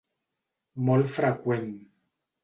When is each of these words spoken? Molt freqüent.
Molt 0.87 1.11
freqüent. 1.17 1.69